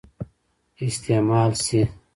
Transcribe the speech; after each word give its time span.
استعمال 0.81 1.51
سي. 1.65 1.81